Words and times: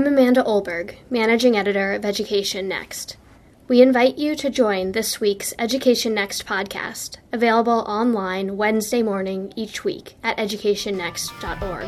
I'm 0.00 0.06
Amanda 0.06 0.42
Olberg, 0.42 0.94
Managing 1.10 1.58
Editor 1.58 1.92
of 1.92 2.06
Education 2.06 2.66
Next. 2.66 3.18
We 3.68 3.82
invite 3.82 4.16
you 4.16 4.34
to 4.34 4.48
join 4.48 4.92
this 4.92 5.20
week's 5.20 5.52
Education 5.58 6.14
Next 6.14 6.46
podcast, 6.46 7.18
available 7.32 7.84
online 7.86 8.56
Wednesday 8.56 9.02
morning 9.02 9.52
each 9.56 9.84
week 9.84 10.16
at 10.22 10.38
educationnext.org. 10.38 11.86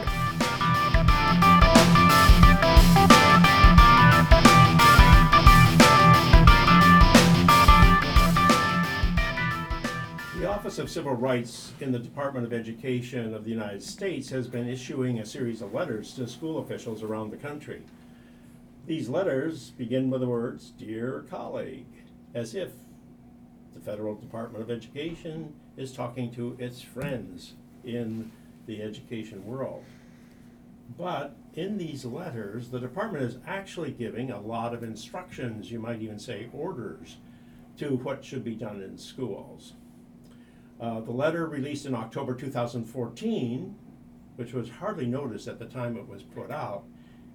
The 10.39 10.51
Office 10.51 10.79
of 10.79 10.91
Civil 10.91 11.15
Rights 11.15 11.73
in 11.81 11.93
the 11.93 11.99
Department 11.99 12.45
of 12.45 12.53
Education 12.53 13.33
of 13.33 13.45
the 13.45 13.51
United 13.51 13.83
States 13.83 14.29
has 14.29 14.49
been 14.49 14.69
issuing 14.69 15.21
a 15.21 15.25
series 15.25 15.63
of 15.63 15.73
letters 15.73 16.13
to 16.17 16.29
school 16.29 16.59
officials 16.59 17.03
around 17.03 17.31
the 17.31 17.39
country. 17.39 17.81
These 18.85 19.09
letters 19.09 19.71
begin 19.71 20.11
with 20.11 20.23
the 20.23 20.27
words, 20.27 20.71
Dear 20.71 21.25
colleague, 21.31 21.87
as 22.35 22.57
if 22.57 22.73
the 23.75 23.81
Federal 23.81 24.17
Department 24.17 24.65
of 24.65 24.73
Education 24.73 25.55
is 25.77 25.93
talking 25.93 26.35
to 26.35 26.57
its 26.59 26.83
friends 26.83 27.55
in 27.85 28.33
the 28.67 28.83
education 28.83 29.47
world. 29.47 29.85
But 30.99 31.37
in 31.55 31.79
these 31.79 32.05
letters, 32.05 32.71
the 32.71 32.81
department 32.81 33.23
is 33.23 33.39
actually 33.47 33.93
giving 33.93 34.33
a 34.33 34.41
lot 34.41 34.75
of 34.75 34.83
instructions, 34.83 35.71
you 35.71 35.79
might 35.79 36.03
even 36.03 36.19
say 36.19 36.49
orders, 36.53 37.19
to 37.79 37.97
what 37.99 38.25
should 38.25 38.43
be 38.43 38.57
done 38.57 38.83
in 38.83 38.99
schools. 38.99 39.75
Uh, 40.81 41.01
the 41.01 41.13
letter 41.13 41.47
released 41.47 41.87
in 41.87 41.95
October 41.95 42.35
2014, 42.35 43.77
which 44.35 44.53
was 44.53 44.69
hardly 44.69 45.07
noticed 45.07 45.47
at 45.47 45.61
the 45.61 45.67
time 45.67 45.97
it 45.97 46.09
was 46.09 46.25
put 46.25 46.51
out, 46.51 46.83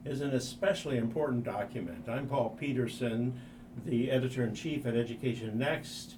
is 0.06 0.22
an 0.22 0.32
especially 0.32 0.98
important 0.98 1.44
document. 1.44 2.08
I'm 2.08 2.28
Paul 2.28 2.56
Peterson, 2.60 3.40
the 3.86 4.10
editor 4.10 4.44
in 4.44 4.56
chief 4.56 4.86
at 4.86 4.96
Education 4.96 5.58
Next, 5.58 6.16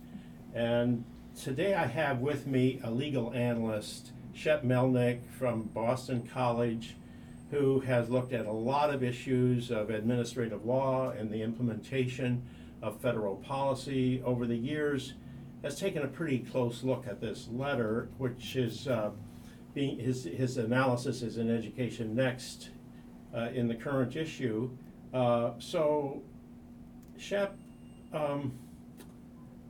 and 0.54 1.04
today 1.40 1.74
I 1.74 1.86
have 1.86 2.20
with 2.20 2.48
me 2.48 2.80
a 2.84 2.92
legal 2.92 3.34
analyst, 3.34 4.12
Shep 4.34 4.64
Melnick 4.64 5.22
from 5.38 5.64
Boston 5.64 6.28
College, 6.34 6.96
who 7.52 7.80
has 7.82 8.10
looked 8.10 8.32
at 8.32 8.46
a 8.46 8.52
lot 8.52 8.94
of 8.94 9.04
issues 9.04 9.72
of 9.72 9.90
administrative 9.90 10.66
law 10.66 11.10
and 11.10 11.32
the 11.32 11.42
implementation 11.42 12.44
of 12.82 13.02
federal 13.02 13.38
policy 13.38 14.22
over 14.24 14.46
the 14.46 14.56
years, 14.56 15.14
has 15.64 15.80
taken 15.80 16.04
a 16.04 16.08
pretty 16.08 16.40
close 16.40 16.84
look 16.84 17.08
at 17.08 17.20
this 17.20 17.48
letter, 17.52 18.10
which 18.18 18.56
is 18.56 18.88
uh, 18.88 19.12
being 19.74 20.00
his 20.00 20.24
his 20.24 20.58
analysis 20.58 21.22
is 21.22 21.38
in 21.38 21.50
Education 21.50 22.16
Next 22.16 22.70
uh, 23.36 23.50
in 23.54 23.68
the 23.68 23.76
current 23.76 24.16
issue. 24.16 24.70
Uh, 25.14 25.52
so, 25.60 26.22
Shep, 27.18 27.58
um, 28.14 28.54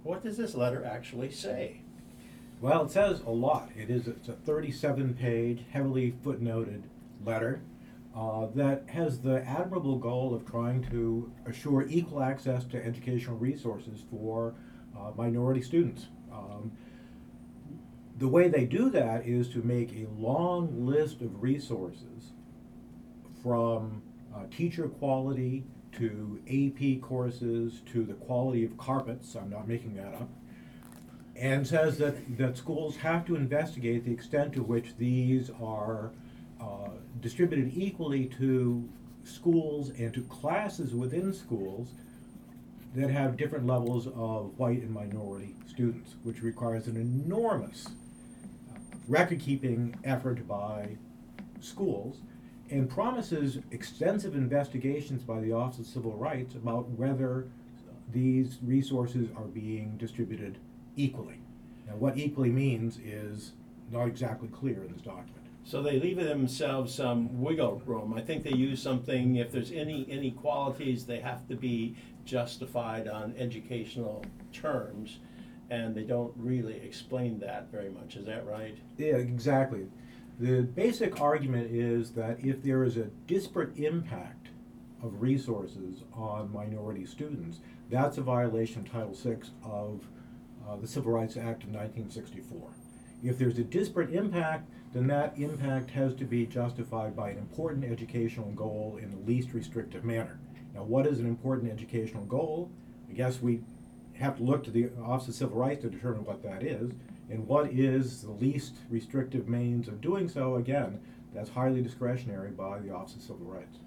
what 0.03 0.23
does 0.23 0.38
this 0.38 0.55
letter 0.55 0.85
actually 0.85 1.31
say? 1.31 1.81
Well, 2.61 2.85
it 2.85 2.91
says 2.91 3.21
a 3.21 3.30
lot. 3.30 3.69
It 3.77 3.89
is 3.89 4.07
it's 4.07 4.27
a 4.27 4.33
37 4.33 5.13
page, 5.13 5.63
heavily 5.71 6.13
footnoted 6.23 6.83
letter 7.25 7.61
uh, 8.15 8.47
that 8.55 8.83
has 8.87 9.21
the 9.21 9.41
admirable 9.47 9.97
goal 9.97 10.33
of 10.33 10.45
trying 10.45 10.83
to 10.89 11.31
assure 11.45 11.85
equal 11.87 12.21
access 12.21 12.65
to 12.65 12.83
educational 12.83 13.37
resources 13.37 14.03
for 14.09 14.55
uh, 14.97 15.11
minority 15.15 15.61
students. 15.61 16.07
Um, 16.31 16.71
the 18.17 18.27
way 18.27 18.49
they 18.49 18.65
do 18.65 18.89
that 18.89 19.25
is 19.25 19.47
to 19.49 19.61
make 19.61 19.93
a 19.93 20.07
long 20.17 20.85
list 20.85 21.21
of 21.21 21.41
resources 21.41 22.33
from 23.42 24.02
uh, 24.36 24.44
teacher 24.56 24.88
quality 24.88 25.64
to 25.94 26.40
AP 26.48 27.02
courses 27.02 27.82
to 27.92 28.04
the 28.04 28.14
quality 28.14 28.64
of 28.64 28.78
carpets. 28.78 29.36
I'm 29.36 29.50
not 29.50 29.68
making 29.68 29.95
that 29.95 30.14
up. 30.14 30.30
And 31.36 31.66
says 31.66 31.98
that, 32.00 32.38
that 32.38 32.58
schools 32.58 32.98
have 32.98 33.26
to 33.28 33.36
investigate 33.36 34.05
the 34.05 34.11
extent 34.11 34.54
to 34.54 34.64
which 34.64 34.98
these 34.98 35.49
are 35.61 36.11
uh, 36.60 36.89
distributed 37.22 37.72
equally 37.76 38.26
to 38.39 38.88
schools 39.23 39.92
and 39.92 40.14
to 40.14 40.22
classes 40.23 40.94
within 40.94 41.33
schools 41.33 41.89
that 42.95 43.10
have 43.10 43.38
different 43.38 43.66
levels 43.66 44.08
of 44.08 44.58
white 44.58 44.82
and 44.82 44.92
minority 44.92 45.55
students, 45.67 46.16
which 46.23 46.42
requires 46.42 46.88
an 46.88 46.98
enormous 46.98 47.88
uh, 47.88 48.80
record 49.08 49.39
keeping 49.39 49.95
effort 50.04 50.45
by 50.48 50.98
schools 51.61 52.17
and 52.71 52.89
promises 52.89 53.59
extensive 53.71 54.35
investigations 54.35 55.23
by 55.23 55.39
the 55.39 55.52
Office 55.52 55.80
of 55.80 55.85
Civil 55.87 56.13
Rights 56.13 56.55
about 56.55 56.89
whether 56.89 57.47
these 58.11 58.57
resources 58.63 59.27
are 59.35 59.45
being 59.45 59.97
distributed 59.97 60.57
equally. 60.95 61.39
Now, 61.87 61.95
what 61.95 62.17
equally 62.17 62.52
means 62.52 62.99
is 63.03 63.53
not 63.91 64.07
exactly 64.07 64.47
clear 64.49 64.83
in 64.83 64.93
this 64.93 65.02
document. 65.02 65.35
So 65.63 65.81
they 65.81 65.99
leave 65.99 66.17
themselves 66.17 66.93
some 66.93 67.41
wiggle 67.41 67.81
room. 67.85 68.13
I 68.15 68.21
think 68.21 68.43
they 68.43 68.53
use 68.53 68.81
something, 68.81 69.36
if 69.36 69.51
there's 69.51 69.71
any 69.71 70.03
inequalities, 70.03 71.05
they 71.05 71.19
have 71.19 71.47
to 71.47 71.55
be 71.55 71.95
justified 72.25 73.07
on 73.07 73.36
educational 73.37 74.23
terms, 74.53 75.19
and 75.69 75.93
they 75.93 76.03
don't 76.03 76.33
really 76.37 76.77
explain 76.77 77.39
that 77.39 77.71
very 77.71 77.89
much. 77.89 78.15
Is 78.15 78.25
that 78.25 78.47
right? 78.47 78.77
Yeah, 78.97 79.15
exactly. 79.17 79.86
The 80.39 80.61
basic 80.61 81.20
argument 81.20 81.70
is 81.70 82.11
that 82.11 82.39
if 82.39 82.64
there 82.64 82.86
is 82.86 82.95
a 82.95 83.10
disparate 83.27 83.77
impact 83.77 84.48
of 85.04 85.22
resources 85.22 86.04
on 86.14 86.54
minority 86.54 87.05
students, 87.05 87.60
that's 87.89 88.17
a 88.17 88.22
violation 88.22 88.82
of 88.82 88.89
Title 88.89 89.14
VI 89.14 89.49
of 89.66 90.08
uh, 90.66 90.78
the 90.78 90.88
Civil 90.88 91.11
Rights 91.11 91.36
Act 91.36 91.64
of 91.64 91.72
1964. 91.72 92.70
If 93.22 93.38
there's 93.38 93.60
a 93.60 93.66
disparate 93.66 94.14
impact, 94.14 94.70
then 94.94 95.08
that 95.08 95.38
impact 95.38 95.92
has 95.92 96.16
to 96.16 96.23
be 96.23 96.45
justified 96.45 97.17
by 97.17 97.32
an 97.32 97.38
important 97.38 97.83
educational 97.83 98.52
goal 98.52 98.98
in 99.02 99.11
the 99.11 99.17
least 99.17 99.54
restrictive 99.54 100.05
manner. 100.05 100.39
Now, 100.73 100.83
what 100.83 101.05
is 101.05 101.20
an 101.20 101.26
important 101.26 101.70
educational 101.70 102.23
goal? 102.23 102.72
I 103.10 103.14
guess 103.14 103.42
we 103.42 103.60
have 104.14 104.38
to 104.38 104.44
look 104.44 104.64
to 104.64 104.72
the 104.72 104.89
Office 105.04 105.28
of 105.28 105.36
Civil 105.36 105.58
Rights 105.58 105.82
to 105.82 105.89
determine 105.89 106.23
what 106.23 106.42
that 106.44 106.64
is. 106.64 106.92
And 107.30 107.48
what 107.48 107.72
is 107.72 108.22
the 108.23 108.32
least 108.32 108.76
restrictive 108.90 109.48
means 109.48 109.88
of 109.88 110.02
doing 110.02 110.28
so? 110.28 110.56
Again, 110.56 111.00
that's 111.34 111.50
highly 111.50 111.82
discretionary 111.82 112.52
by 112.52 112.80
the 112.80 112.92
Office 112.92 113.16
of 113.16 113.22
Civil 113.22 113.45
Rights. 113.45 113.78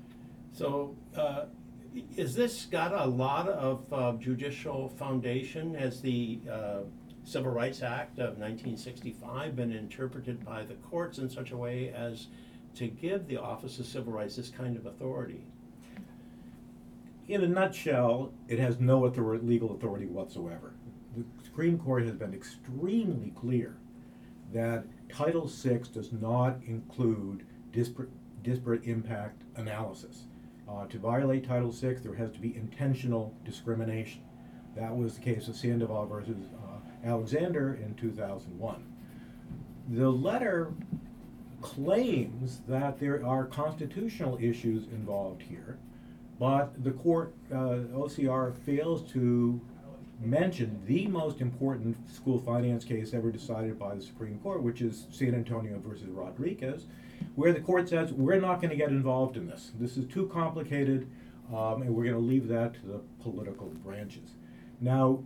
So, 0.53 0.95
uh, 1.17 1.47
is 2.17 2.35
this 2.35 2.67
got 2.67 2.95
a 2.95 3.05
lot 3.05 3.49
of 3.49 3.93
uh, 3.93 4.13
judicial 4.15 4.89
foundation? 4.89 5.75
Has 5.75 6.01
the 6.01 6.41
uh, 6.51 6.81
Civil 7.25 7.53
Rights 7.53 7.83
Act 7.83 8.19
of 8.19 8.39
1965 8.39 9.57
been 9.57 9.73
interpreted 9.73 10.45
by 10.45 10.65
the 10.65 10.75
courts 10.75 11.19
in 11.19 11.29
such 11.29 11.51
a 11.51 11.57
way 11.57 11.91
as 11.91 12.29
to 12.77 12.89
give 12.89 13.27
the 13.27 13.37
Office 13.37 13.79
of 13.79 13.87
Civil 13.87 14.13
Rights 14.13 14.37
this 14.37 14.49
kind 14.49 14.77
of 14.77 14.87
authority? 14.87 15.45
In 17.29 17.43
a 17.43 17.49
nutshell, 17.49 18.33
it 18.49 18.59
has 18.59 18.81
no 18.81 19.05
authority, 19.05 19.47
legal 19.47 19.75
authority 19.75 20.07
whatsoever. 20.07 20.72
Supreme 21.53 21.79
Court 21.79 22.05
has 22.05 22.15
been 22.15 22.33
extremely 22.33 23.31
clear 23.37 23.77
that 24.55 24.87
Title 25.11 25.47
VI 25.47 25.83
does 25.93 26.11
not 26.11 26.57
include 26.67 27.45
disparate, 27.73 28.09
disparate 28.43 28.85
impact 28.85 29.43
analysis. 29.57 30.23
Uh, 30.67 30.87
to 30.87 30.99
violate 30.99 31.47
Title 31.47 31.71
VI, 31.71 31.97
there 32.03 32.15
has 32.15 32.31
to 32.31 32.39
be 32.39 32.57
intentional 32.57 33.35
discrimination. 33.45 34.23
That 34.77 34.97
was 34.97 35.17
the 35.17 35.21
case 35.21 35.47
of 35.47 35.55
Sandoval 35.55 36.07
versus 36.07 36.39
uh, 36.55 37.07
Alexander 37.07 37.75
in 37.75 37.97
2001. 37.97 38.83
The 39.91 40.09
letter 40.09 40.73
claims 41.61 42.62
that 42.67 42.99
there 42.99 43.27
are 43.27 43.45
constitutional 43.45 44.39
issues 44.41 44.85
involved 44.85 45.43
here, 45.43 45.77
but 46.41 46.82
the 46.82 46.93
court, 46.93 47.35
uh, 47.53 47.85
OCR, 47.93 48.56
fails 48.65 49.03
to 49.12 49.61
mention 50.23 50.81
the 50.87 51.07
most 51.09 51.41
important 51.41 51.97
school 52.13 52.39
finance 52.39 52.85
case 52.85 53.13
ever 53.13 53.31
decided 53.31 53.79
by 53.79 53.95
the 53.95 54.03
Supreme 54.03 54.39
Court, 54.39 54.63
which 54.63 54.81
is 54.81 55.07
San 55.11 55.35
Antonio 55.35 55.81
versus 55.85 56.09
Rodriguez, 56.09 56.87
where 57.35 57.53
the 57.53 57.61
court 57.61 57.89
says 57.89 58.13
we're 58.13 58.41
not 58.41 58.61
going 58.61 58.71
to 58.71 58.77
get 58.77 58.91
involved 58.91 59.37
in 59.37 59.47
this. 59.47 59.73
This 59.79 59.97
is 59.97 60.07
too 60.07 60.29
complicated, 60.29 61.09
um, 61.53 61.83
and 61.83 61.95
we're 61.95 62.05
going 62.05 62.15
to 62.15 62.21
leave 62.21 62.49
that 62.49 62.75
to 62.75 62.87
the 62.87 63.01
political 63.21 63.67
branches. 63.67 64.37
Now, 64.81 65.25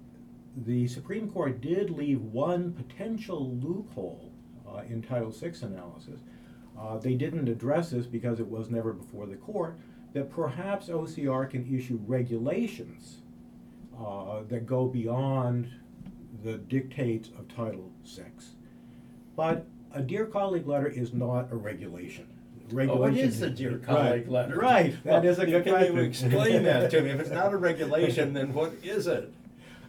the 0.65 0.87
Supreme 0.89 1.31
Court 1.31 1.61
did 1.61 1.91
leave 1.91 2.23
one 2.23 2.73
potential 2.73 3.51
loophole 3.57 4.33
uh, 4.67 4.81
in 4.89 5.03
Title 5.03 5.31
VI 5.31 5.53
analysis. 5.63 6.21
Uh, 6.79 6.99
they 6.99 7.15
didn't 7.15 7.49
address 7.49 7.91
this 7.91 8.07
because 8.07 8.41
it 8.41 8.47
was 8.47 8.71
never 8.71 8.93
before 8.93 9.27
the 9.27 9.37
court, 9.37 9.79
that 10.15 10.31
perhaps 10.31 10.89
OCR 10.89 11.49
can 11.51 11.75
issue 11.75 11.99
regulations 12.07 13.19
uh, 13.99 14.43
that 14.49 14.67
go 14.67 14.87
beyond 14.87 15.69
the 16.45 16.55
dictates 16.59 17.29
of 17.39 17.49
Title 17.55 17.91
VI. 18.07 18.25
But 19.37 19.67
a 19.93 20.03
Dear 20.03 20.27
Colleague 20.27 20.67
letter 20.67 20.89
is 20.89 21.13
not 21.13 21.51
a 21.51 21.57
regulation. 21.57 22.27
Oh, 22.73 22.75
regulation. 22.77 23.01
what 23.01 23.17
is 23.17 23.39
the 23.41 23.51
dear 23.51 23.79
colleague 23.79 24.11
Right. 24.23 24.29
letter? 24.29 24.57
Right, 24.59 25.05
that 25.05 25.23
Well, 25.23 25.31
is 25.33 25.39
a 25.39 25.47
good 25.47 25.65
Can 25.65 25.73
question. 25.73 25.97
you 25.97 26.03
explain 26.03 26.63
that 26.65 26.91
to 26.91 27.01
me? 27.01 27.11
If 27.11 27.21
it's 27.21 27.31
not 27.31 27.53
a 27.53 27.57
regulation, 27.71 28.33
then 28.33 28.53
what 28.53 28.73
is 28.83 29.07
it? 29.07 29.33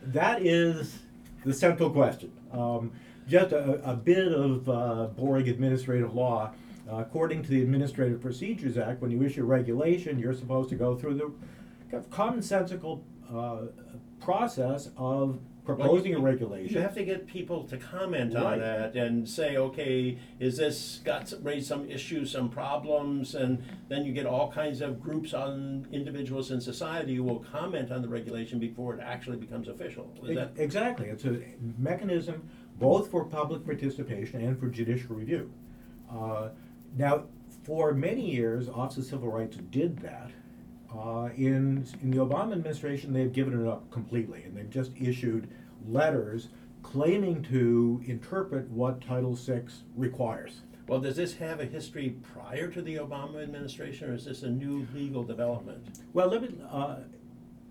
That 0.04 0.46
is 0.46 1.00
the 1.44 1.54
central 1.54 1.90
question. 1.90 2.32
Um, 2.52 2.92
just 3.28 3.52
a, 3.52 3.82
a 3.90 3.96
bit 3.96 4.32
of 4.32 4.70
uh, 4.70 5.08
boring 5.18 5.50
administrative 5.50 6.14
law. 6.14 6.52
Uh, 6.90 6.98
according 6.98 7.44
to 7.44 7.50
the 7.50 7.62
Administrative 7.62 8.22
Procedures 8.22 8.78
Act, 8.78 9.02
when 9.02 9.12
you 9.12 9.22
issue 9.24 9.42
a 9.42 9.46
regulation, 9.46 10.18
you're 10.20 10.34
supposed 10.34 10.70
to 10.70 10.76
go 10.76 10.96
through 10.96 11.16
the 11.16 11.32
kind 11.92 12.06
of 12.06 12.10
commonsensical 12.10 13.02
uh, 13.34 13.58
process 14.20 14.90
of 14.98 15.40
proposing 15.66 16.16
a 16.16 16.20
regulation. 16.20 16.76
You 16.76 16.82
have 16.82 16.96
to 16.96 17.04
get 17.04 17.28
people 17.28 17.66
to 17.66 17.78
comment 17.78 18.34
Right. 18.34 18.44
on 18.54 18.60
that 18.60 18.96
and 18.96 19.28
say, 19.28 19.58
okay, 19.58 20.18
is 20.40 20.56
this 20.58 21.02
got 21.04 21.28
some, 21.28 21.44
raised 21.44 21.68
some 21.68 21.90
issues, 21.90 22.32
some 22.32 22.50
problems, 22.50 23.36
and 23.36 23.62
then 23.90 24.06
you 24.06 24.14
get 24.14 24.26
all 24.26 24.50
kinds 24.50 24.80
of 24.80 25.02
groups 25.02 25.34
on 25.34 25.86
individuals 25.92 26.52
in 26.52 26.62
society 26.62 27.16
who 27.18 27.24
will 27.24 27.40
comment 27.52 27.92
on 27.92 28.02
the 28.02 28.08
regulation 28.08 28.60
before 28.60 28.94
it 28.96 29.02
actually 29.04 29.36
becomes 29.38 29.68
official. 29.68 30.10
Is 30.24 30.36
that 30.36 30.52
Ex- 30.52 30.60
Exactly. 30.62 31.08
It's 31.10 31.26
a 31.26 31.42
mechanism 31.78 32.50
both 32.80 33.12
for 33.12 33.26
public 33.26 33.66
participation 33.66 34.40
and 34.42 34.58
for 34.58 34.70
judicial 34.70 35.16
review. 35.18 35.52
Uh, 36.10 36.50
now, 36.96 37.24
for 37.64 37.94
many 37.94 38.30
years, 38.32 38.70
Office 38.70 38.98
of 39.00 39.04
Civil 39.06 39.30
Rights 39.30 39.58
did 39.70 40.00
that. 40.00 40.32
Uh, 40.96 41.30
in, 41.36 41.86
in 42.02 42.12
the 42.12 42.18
Obama 42.18 42.54
administration, 42.54 43.12
they've 43.12 43.34
given 43.34 43.60
it 43.60 43.68
up 43.68 43.90
completely, 43.92 44.44
and 44.44 44.56
they've 44.56 44.70
just 44.70 44.92
issued 45.00 45.50
letters 45.86 46.50
claiming 46.82 47.44
to 47.44 48.02
interpret 48.06 48.70
what 48.70 49.02
Title 49.02 49.36
VI 49.36 49.64
requires. 49.96 50.62
well? 50.88 51.00
Does 51.00 51.18
this 51.18 51.34
have 51.36 51.60
a 51.60 51.66
history 51.66 52.16
prior 52.34 52.70
to 52.70 52.82
the 52.82 52.96
Obama 52.96 53.44
administration, 53.44 54.10
or 54.10 54.14
is 54.14 54.26
this 54.26 54.44
a 54.44 54.50
new 54.50 54.88
legal 54.94 55.24
development? 55.24 55.86
Well, 56.14 56.30
let 56.30 56.42
me, 56.44 56.58
uh, 56.72 56.98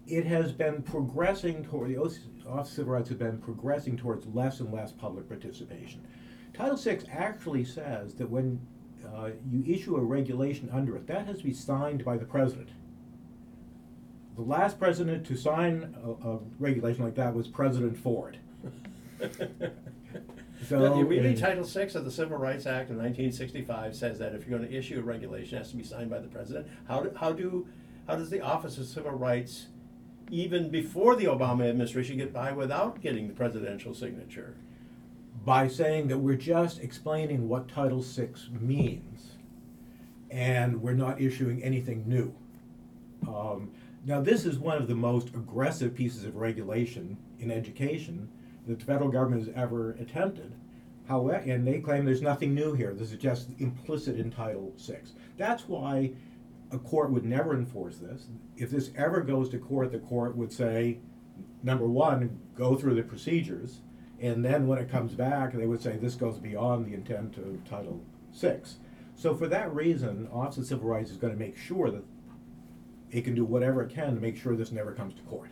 it 0.07 0.27
has 0.27 0.53
been 0.53 0.83
progressing 0.83 1.65
toward, 1.65 1.91
the 1.91 1.97
Office 1.97 2.21
of 2.45 2.69
Civil 2.69 2.93
Rights 2.93 3.09
has 3.09 3.19
been 3.19 3.39
progressing 3.39 3.97
towards 3.97 4.27
less 4.27 4.61
and 4.61 4.73
less 4.73 4.93
public 4.93 5.29
participation. 5.29 6.07
Title 6.53 6.77
VI 6.77 7.01
actually 7.11 7.65
says 7.65 8.15
that 8.15 8.29
when 8.29 8.61
uh, 9.15 9.31
you 9.51 9.65
issue 9.67 9.97
a 9.97 10.01
regulation 10.01 10.69
under 10.73 10.97
it, 10.97 11.07
that 11.07 11.27
has 11.27 11.39
to 11.39 11.45
be 11.45 11.53
signed 11.53 12.05
by 12.05 12.17
the 12.17 12.25
president. 12.25 12.71
The 14.37 14.43
last 14.43 14.79
president 14.79 15.27
to 15.27 15.37
sign 15.37 15.95
a, 16.05 16.29
a 16.29 16.39
regulation 16.59 17.05
like 17.05 17.15
that 17.15 17.35
was 17.35 17.49
President 17.49 17.97
Ford. 17.97 18.39
So, 20.67 20.99
you 20.99 21.21
uh, 21.21 21.37
Title 21.37 21.65
VI 21.65 21.83
of 21.83 22.05
the 22.07 22.11
Civil 22.11 22.39
Rights 22.39 22.67
Act 22.67 22.91
of 22.91 22.97
nineteen 22.97 23.31
sixty-five 23.31 23.95
says 23.95 24.19
that 24.19 24.35
if 24.35 24.49
you're 24.49 24.59
gonna 24.59 24.71
issue 24.71 24.99
a 24.99 25.03
regulation, 25.03 25.57
it 25.57 25.59
has 25.59 25.71
to 25.71 25.77
be 25.77 25.85
signed 25.85 26.11
by 26.11 26.19
the 26.19 26.27
president. 26.27 26.67
How 26.89 27.03
do, 27.03 27.13
how 27.15 27.33
do, 27.33 27.69
how 28.09 28.17
does 28.17 28.31
the 28.31 28.41
Office 28.41 28.79
of 28.79 28.87
Civil 28.87 29.13
Rights, 29.13 29.67
even 30.31 30.71
before 30.71 31.15
the 31.15 31.27
Obama 31.27 31.69
administration, 31.69 32.17
get 32.17 32.33
by 32.33 32.53
without 32.53 33.01
getting 33.03 33.29
the 33.29 33.35
presidential 33.35 33.95
signature? 33.95 34.57
by 35.47 35.69
saying 35.69 36.09
that 36.09 36.19
we're 36.19 36.35
just 36.35 36.81
explaining 36.81 37.49
what 37.49 37.69
Title 37.69 38.03
VI 38.03 38.31
means, 38.61 39.37
and 40.29 40.83
we're 40.83 40.93
not 40.93 41.21
issuing 41.21 41.63
anything 41.63 42.03
new. 42.07 42.35
Um, 43.29 43.71
now, 44.07 44.21
this 44.21 44.47
is 44.47 44.57
one 44.57 44.77
of 44.77 44.87
the 44.87 44.95
most 44.95 45.31
aggressive 45.31 45.93
pieces 45.93 46.23
of 46.23 46.37
regulation 46.37 47.17
in 47.41 47.51
education 47.51 48.29
that 48.65 48.79
the 48.79 48.85
federal 48.85 49.11
government 49.11 49.45
has 49.45 49.55
ever 49.57 49.91
attempted. 49.93 50.55
However, 51.09 51.39
and 51.39 51.67
they 51.67 51.81
claim 51.81 52.05
there's 52.05 52.23
nothing 52.23 52.55
new 52.55 52.73
here. 52.73 52.95
This 52.95 53.11
is 53.11 53.19
just 53.19 53.49
implicit 53.59 54.21
in 54.21 54.31
Title 54.31 54.73
VI. 54.79 55.01
That's 55.37 55.67
why 55.67 56.13
a 56.71 56.79
court 56.79 57.11
would 57.11 57.25
never 57.25 57.53
enforce 57.53 57.97
this. 57.97 58.29
If 58.57 58.71
this 58.71 58.93
ever 58.97 59.23
goes 59.23 59.49
to 59.49 59.59
court, 59.59 59.91
the 59.91 59.99
court 59.99 60.37
would 60.37 60.53
say, 60.53 60.99
number 61.65 61.89
one, 61.89 62.39
go 62.55 62.77
through 62.77 62.95
the 62.95 63.03
procedures, 63.03 63.81
and 64.21 64.45
then 64.45 64.69
when 64.69 64.79
it 64.79 64.89
comes 64.89 65.15
back, 65.15 65.53
they 65.53 65.67
would 65.67 65.83
say 65.83 65.97
this 65.97 66.15
goes 66.15 66.39
beyond 66.39 66.87
the 66.87 66.95
intent 66.95 67.39
of 67.39 67.69
Title 67.69 68.05
VI. 68.33 68.61
So 69.17 69.35
for 69.35 69.49
that 69.49 69.75
reason, 69.75 70.29
Office 70.33 70.59
of 70.59 70.67
Civil 70.67 70.89
Rights 70.89 71.11
is 71.11 71.17
going 71.17 71.33
to 71.33 71.39
make 71.39 71.57
sure 71.57 71.91
that 71.91 72.05
it 73.11 73.23
can 73.23 73.35
do 73.35 73.45
whatever 73.45 73.83
it 73.83 73.91
can 73.91 74.15
to 74.15 74.21
make 74.21 74.37
sure 74.37 74.57
this 74.57 74.73
never 74.73 74.93
comes 74.93 75.15
to 75.15 75.23
court. 75.23 75.51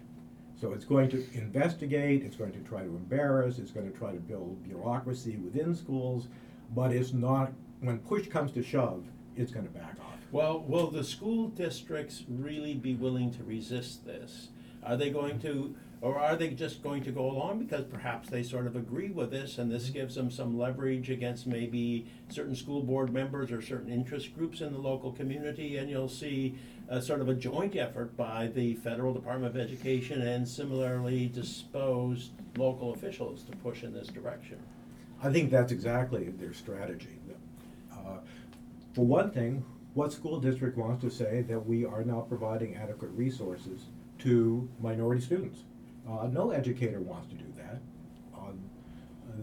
So 0.61 0.73
it's 0.73 0.85
going 0.85 1.11
to 1.11 1.25
investigate, 1.35 2.23
it's 2.23 2.37
going 2.37 2.53
to 2.53 2.61
try 2.61 2.81
to 2.83 2.89
embarrass, 2.89 3.59
it's 3.59 3.71
going 3.71 3.91
to 3.91 3.99
try 3.99 4.13
to 4.13 4.19
build 4.21 4.63
bureaucracy 4.65 5.37
within 5.37 5.75
schools, 5.75 6.29
but 6.75 6.93
it's 6.93 7.13
not, 7.13 7.53
when 7.81 7.99
push 7.99 8.29
comes 8.29 8.53
to 8.53 8.63
shove, 8.63 9.05
it's 9.37 9.53
going 9.53 9.67
to 9.67 9.73
back 9.73 9.97
off. 10.01 10.15
Well, 10.33 10.61
will 10.61 10.91
the 10.91 11.05
school 11.05 11.49
districts 11.49 12.25
really 12.29 12.75
be 12.75 12.95
willing 12.95 13.31
to 13.33 13.45
resist 13.45 14.05
this? 14.05 14.49
Are 14.83 14.97
they 14.97 15.11
going 15.11 15.39
to, 15.41 15.75
or 16.05 16.19
are 16.19 16.37
they 16.37 16.51
just 16.51 16.83
going 16.83 17.03
to 17.03 17.11
go 17.11 17.31
along 17.31 17.59
because 17.59 17.87
perhaps 17.87 18.29
they 18.29 18.43
sort 18.43 18.67
of 18.67 18.77
agree 18.77 19.09
with 19.09 19.31
this 19.31 19.57
and 19.57 19.73
this 19.73 19.89
gives 19.89 20.15
them 20.15 20.31
some 20.31 20.59
leverage 20.59 21.09
against 21.09 21.47
maybe 21.47 22.07
certain 22.29 22.55
school 22.55 22.83
board 22.83 23.11
members 23.11 23.51
or 23.51 23.63
certain 23.63 23.91
interest 23.91 24.35
groups 24.35 24.61
in 24.61 24.71
the 24.71 24.79
local 24.79 25.13
community? 25.13 25.79
And 25.79 25.89
you'll 25.89 26.11
see 26.11 26.57
a 26.91 27.01
sort 27.01 27.23
of 27.23 27.31
a 27.31 27.35
joint 27.35 27.75
effort 27.75 28.19
by 28.19 28.49
the 28.49 28.75
Federal 28.75 29.15
Department 29.15 29.57
of 29.57 29.59
Education 29.59 30.21
and 30.21 30.47
similarly 30.47 31.27
disposed 31.27 32.33
local 32.59 32.93
officials 32.93 33.43
to 33.45 33.57
push 33.57 33.83
in 33.83 33.95
this 33.95 34.09
direction. 34.09 34.59
I 35.23 35.33
think 35.33 35.51
that's 35.51 35.73
exactly 35.73 36.29
their 36.39 36.53
strategy. 36.53 37.19
Uh, 37.91 38.19
For 38.93 39.07
one 39.07 39.31
thing, 39.31 39.65
what 39.95 40.13
school 40.13 40.39
district 40.39 40.77
wants 40.77 41.01
to 41.03 41.11
say 41.11 41.41
that 41.49 41.61
we 41.67 41.87
are 41.87 42.05
not 42.05 42.29
providing 42.29 42.75
adequate 42.75 43.13
resources 43.13 43.87
to 44.19 44.69
minority 44.83 45.23
students? 45.23 45.61
Uh, 46.09 46.27
no 46.27 46.51
educator 46.51 47.01
wants 47.01 47.29
to 47.29 47.35
do 47.35 47.47
that. 47.57 47.81
Um, 48.37 48.59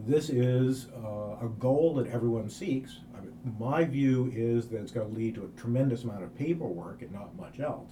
this 0.06 0.30
is 0.30 0.88
uh, 1.04 1.46
a 1.46 1.50
goal 1.60 1.96
that 1.96 2.08
everyone 2.08 2.50
seeks. 2.50 3.00
I 3.18 3.22
mean, 3.22 3.34
my 3.60 3.84
view 3.84 4.32
is 4.34 4.68
that 4.70 4.82
it's 4.82 4.92
going 4.92 5.12
to 5.12 5.18
lead 5.18 5.36
to 5.36 5.46
a 5.46 5.60
tremendous 5.60 6.04
amount 6.04 6.24
of 6.24 6.36
paperwork 6.38 7.02
and 7.02 7.12
not 7.12 7.36
much 7.36 7.60
else. 7.60 7.90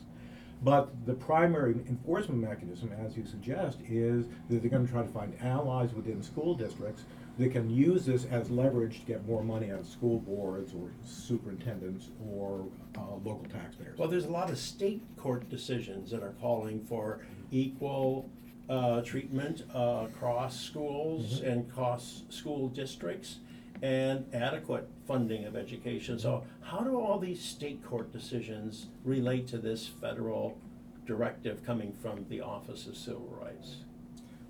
But 0.62 1.06
the 1.06 1.14
primary 1.14 1.74
enforcement 1.88 2.42
mechanism, 2.42 2.92
as 2.92 3.16
you 3.16 3.26
suggest, 3.26 3.80
is 3.88 4.28
that 4.50 4.62
they're 4.62 4.70
going 4.70 4.86
to 4.86 4.92
try 4.92 5.04
to 5.04 5.08
find 5.08 5.34
allies 5.42 5.94
within 5.94 6.22
school 6.22 6.54
districts 6.54 7.04
that 7.38 7.54
can 7.54 7.70
use 7.70 8.06
this 8.06 8.26
as 8.26 8.52
leverage 8.52 9.00
to 9.00 9.06
get 9.06 9.26
more 9.26 9.42
money 9.42 9.72
out 9.72 9.80
of 9.80 9.88
school 9.88 10.20
boards 10.20 10.74
or 10.74 10.92
superintendents 11.06 12.10
or 12.30 12.68
uh, 12.98 13.14
local 13.24 13.46
taxpayers. 13.50 13.98
Well, 13.98 14.10
there's 14.10 14.26
a 14.26 14.32
lot 14.32 14.50
of 14.50 14.58
state 14.58 15.02
court 15.16 15.50
decisions 15.50 16.12
that 16.12 16.22
are 16.22 16.34
calling 16.42 16.84
for 16.84 17.22
equal 17.52 18.30
uh, 18.70 19.02
treatment 19.02 19.64
uh, 19.74 20.06
across 20.10 20.60
schools 20.60 21.42
Mhm. 21.42 21.52
and 21.52 21.70
across 21.70 22.24
school 22.30 22.70
districts 22.70 23.40
and 23.82 24.26
adequate 24.34 24.88
funding 25.08 25.46
of 25.46 25.56
education. 25.56 26.20
So 26.20 26.44
how 26.62 26.82
do 26.82 27.00
all 27.00 27.18
these 27.18 27.42
state 27.42 27.84
court 27.84 28.12
decisions 28.12 28.88
relate 29.04 29.48
to 29.48 29.58
this 29.58 29.88
federal 29.88 30.58
directive 31.06 31.64
coming 31.64 31.94
from 31.94 32.26
the 32.30 32.42
Office 32.42 32.86
of 32.88 32.96
Civil 32.96 33.36
Rights? 33.42 33.78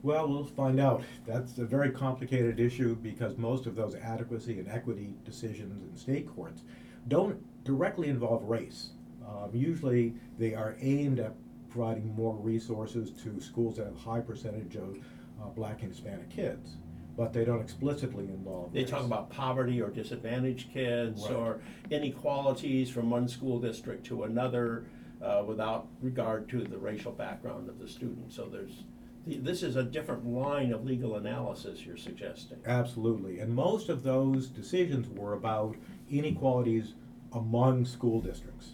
Well, 0.02 0.28
we'll 0.30 0.46
find 0.46 0.80
out. 0.80 1.04
That's 1.26 1.58
a 1.58 1.66
very 1.66 1.92
complicated 1.92 2.60
issue 2.60 2.96
because 2.96 3.38
most 3.38 3.66
of 3.68 3.76
those 3.76 3.96
adequacy 3.96 4.58
and 4.60 4.68
equity 4.68 5.14
decisions 5.26 5.84
in 5.84 5.96
state 5.96 6.28
courts 6.28 6.64
don't 7.08 7.38
directly 7.64 8.08
involve 8.10 8.44
race. 8.46 8.92
Um, 9.28 9.52
usually, 9.54 10.16
they 10.38 10.56
are 10.56 10.76
aimed 10.82 11.20
at 11.20 11.36
providing 11.70 12.14
more 12.16 12.36
resources 12.36 13.12
to 13.24 13.40
schools 13.40 13.78
that 13.78 13.86
have 13.86 13.96
a 13.96 14.00
high 14.00 14.20
percentage 14.22 14.76
of 14.76 14.98
uh, 15.42 15.48
black 15.56 15.82
and 15.82 15.92
Hispanic 15.92 16.30
kids, 16.30 16.78
but 17.16 17.32
they 17.34 17.46
don't 17.46 17.62
explicitly 17.62 18.26
involve 18.26 18.74
They 18.74 18.82
race. 18.82 18.90
talk 18.90 19.06
about 19.06 19.30
poverty 19.30 19.82
or 19.82 19.90
disadvantaged 19.90 20.72
kids 20.74 21.24
Right. 21.24 21.34
or 21.34 21.62
inequalities 21.90 22.90
from 22.90 23.10
one 23.10 23.28
school 23.28 23.60
district 23.60 24.06
to 24.08 24.24
another 24.24 24.86
uh, 25.22 25.44
without 25.46 25.88
regard 26.02 26.48
to 26.50 26.64
the 26.64 26.78
racial 26.78 27.12
background 27.12 27.70
of 27.70 27.78
the 27.80 27.88
student. 27.88 28.32
So 28.32 28.46
there's, 28.46 28.84
this 29.26 29.64
is 29.64 29.76
a 29.76 29.84
different 29.84 30.26
line 30.26 30.72
of 30.72 30.86
legal 30.86 31.16
analysis 31.18 31.86
you're 31.86 31.98
suggesting. 31.98 32.58
Absolutely. 32.66 33.40
And 33.40 33.54
most 33.54 33.90
of 33.90 34.04
those 34.04 34.48
decisions 34.48 35.08
were 35.10 35.34
about 35.34 35.76
inequalities 36.10 36.94
among 37.34 37.86
school 37.86 38.22
districts. 38.22 38.72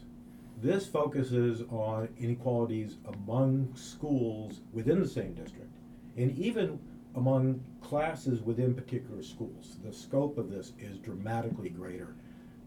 This 0.62 0.88
focuses 0.88 1.64
on 1.70 2.10
inequalities 2.18 2.98
among 3.06 3.76
schools 3.76 4.62
within 4.72 5.00
the 5.00 5.08
same 5.08 5.34
district 5.34 5.76
and 6.18 6.38
even 6.38 6.80
among 7.16 7.64
classes 7.82 8.42
within 8.42 8.74
particular 8.74 9.22
schools. 9.22 9.78
The 9.84 9.94
scope 9.94 10.38
of 10.38 10.50
this 10.50 10.74
is 10.80 10.98
dramatically 10.98 11.70
greater 11.70 12.16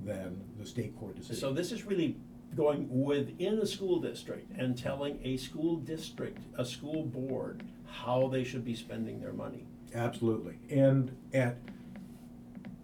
than 0.04 0.40
the 0.59 0.66
state 0.66 0.97
court 0.99 1.16
decision. 1.16 1.40
So 1.40 1.52
this 1.52 1.73
is 1.73 1.85
really 1.85 2.16
going 2.54 2.88
within 2.90 3.59
a 3.59 3.66
school 3.66 4.00
district 4.00 4.50
and 4.57 4.76
telling 4.76 5.21
a 5.23 5.37
school 5.37 5.76
district, 5.76 6.42
a 6.57 6.64
school 6.64 7.04
board, 7.04 7.62
how 7.87 8.28
they 8.28 8.45
should 8.45 8.64
be 8.64 8.75
spending 8.75 9.21
their 9.21 9.33
money. 9.33 9.66
Absolutely. 9.95 10.59
And 10.71 11.16
at 11.35 11.57